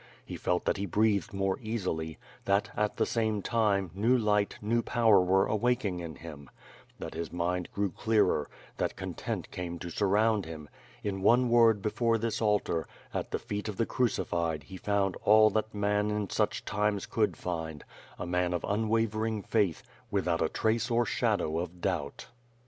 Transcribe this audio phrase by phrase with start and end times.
[0.27, 4.81] lie felt that he breathed more easily; that, at the same time, new light, new
[4.81, 6.49] power were awaking in him;
[6.97, 10.67] that his mind grew clearer; that content came to surround him—
[11.03, 15.51] in one word before this altar, at the feet of the Crucified he found all
[15.51, 17.83] that man in such times could find;
[18.17, 22.25] a man of unwavering faith, without a trace or shadow of doubt.